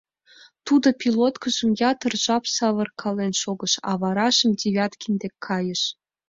[0.65, 5.81] Тудо пилоткыжым ятыр жап савыркален шогыш, а варажым Девяткин дек кайыш.